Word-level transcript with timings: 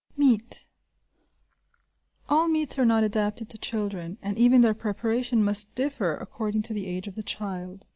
Meat. 0.17 0.65
All 2.27 2.47
meats 2.47 2.79
are 2.79 2.85
not 2.87 3.03
adapted 3.03 3.49
to 3.49 3.57
children, 3.59 4.17
and 4.23 4.35
even 4.35 4.61
their 4.61 4.73
preparation 4.73 5.43
must 5.43 5.75
differ 5.75 6.15
according 6.15 6.63
to 6.63 6.73
the 6.73 6.87
age 6.87 7.07
of 7.07 7.13
the 7.13 7.21
child. 7.21 7.85